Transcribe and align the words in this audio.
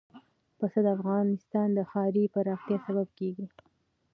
پسه 0.57 0.79
د 0.85 0.87
افغانستان 0.97 1.67
د 1.73 1.79
ښاري 1.91 2.23
پراختیا 2.35 2.77
سبب 2.85 3.07
کېږي. 3.19 3.45